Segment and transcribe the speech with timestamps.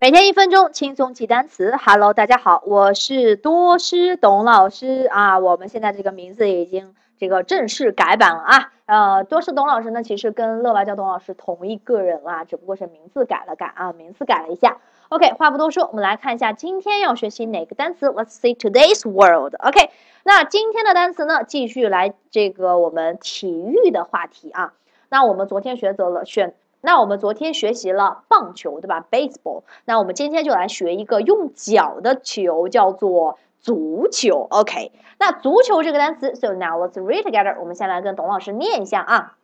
[0.00, 1.74] 每天一分钟轻松记单词。
[1.76, 5.40] Hello，大家好，我是多师董老师啊。
[5.40, 8.72] 我们现在这个名字已经这个正式改版了啊。
[8.86, 14.76] 呃，多师董老师呢，其实跟乐娃教董老师同一个人啊，只不过是名字改了改啊，名字改了一下。
[15.08, 18.08] OK，话不多说，我们来看一下今天要学习哪个单词。
[18.08, 19.90] Let's see today's world OK，
[20.22, 24.74] 那今天的单词呢，继续来这个我们体育的话题啊。
[25.08, 26.54] 那我们昨天学择了选。
[26.80, 29.64] 那我们昨天学习了棒球，对吧？Baseball。
[29.84, 34.46] 那我们今天就来学一个用脚的球，叫做足球。
[34.50, 34.92] OK。
[35.18, 37.58] 那足球这个单词，So now let's read together。
[37.58, 39.36] 我们先来跟董老师念一下啊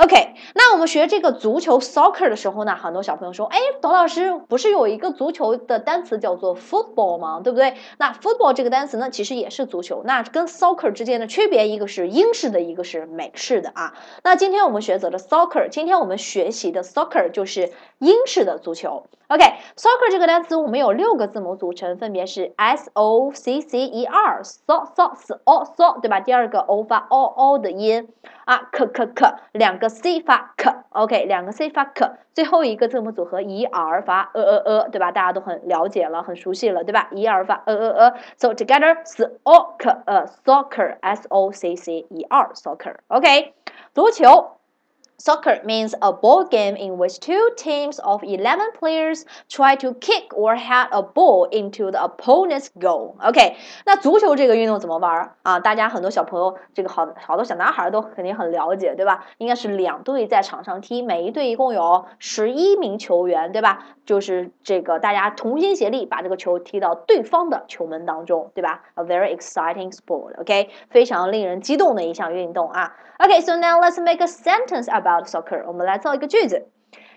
[0.00, 7.40] OK，那我们学这个足球 soccer 的时候呢，很多小朋友说，哎，董老师不是有一个足球的单词叫做 football 吗？
[7.42, 7.74] 对不对？
[7.98, 10.02] 那 football 这个单词呢，其实也是足球。
[10.04, 13.94] 那跟 soccer 之间的区别，一个是英式的，一个是美式的啊。
[14.22, 19.02] 那今天我们学择的 soccer，今天我们学习的 soccer 就是英式的足球。
[19.26, 26.20] OK，soccer 这个单词我们有六个字母组成，分别是 S O C C E R，so so s o so，对吧？
[26.20, 28.08] 第二个 O 发 o o 的音
[28.48, 35.12] 啊，k k k，两个 C 发 k，OK，两个 C 发 k，最后一个字母组合 E R 发 e e e，对吧？
[35.12, 43.52] 大家都很了解了，很熟悉了，对吧？E R 发 e e e，so together s o k，呃，soccer，S O C C E R，soccer，OK，
[43.92, 44.57] 足球。
[45.19, 50.57] Soccer means a ball game in which two teams of 11 players try to kick or
[50.57, 53.15] head a ball into the opponent's goal.
[53.21, 55.61] OK，那足球这个运动怎么玩啊？
[55.61, 59.25] 大家很多小朋友，这个好好多小男孩都肯定很了解，对吧？
[59.37, 63.85] 应该是两队在场上踢，每一队一共有十一名球员，对吧？
[64.05, 68.81] 就是这个大家同心协力把这个球踢到对方的球门当中，对吧？
[68.95, 70.37] A very exciting sport.
[70.41, 72.93] OK，非常令人激动的一项运动啊。
[73.19, 76.68] OK，so now let's make a sentence about about soccer，我们来造一个句子。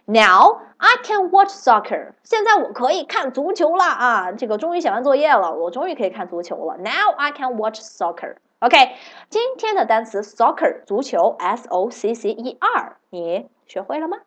[0.05, 2.13] Now I can watch soccer。
[2.23, 4.31] 现在我可以看足球了啊！
[4.31, 6.77] 这个终于写完作业了，我终于可以看足球了。
[6.77, 8.35] Now I can watch soccer。
[8.59, 8.77] OK，
[9.29, 14.17] 今天的单词 soccer 足球 S O C C E R，你学会了吗？